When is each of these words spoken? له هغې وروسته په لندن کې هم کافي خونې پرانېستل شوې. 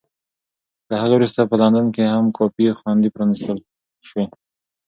له 0.89 0.95
هغې 1.01 1.15
وروسته 1.17 1.41
په 1.49 1.55
لندن 1.61 1.87
کې 1.95 2.03
هم 2.13 2.25
کافي 2.37 2.65
خونې 2.79 3.09
پرانېستل 3.13 3.57
شوې. 4.07 4.25